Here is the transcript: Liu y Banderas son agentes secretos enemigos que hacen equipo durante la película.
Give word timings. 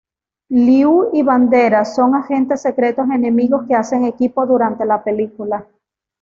Liu 0.49 1.11
y 1.13 1.21
Banderas 1.21 1.93
son 1.95 2.15
agentes 2.15 2.63
secretos 2.63 3.05
enemigos 3.13 3.67
que 3.67 3.75
hacen 3.75 4.05
equipo 4.05 4.47
durante 4.47 4.83
la 4.83 5.03
película. 5.03 5.67